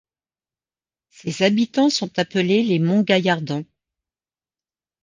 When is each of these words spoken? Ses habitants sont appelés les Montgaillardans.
Ses 1.09 1.43
habitants 1.45 1.91
sont 1.91 2.17
appelés 2.17 2.63
les 2.63 2.79
Montgaillardans. 2.79 3.65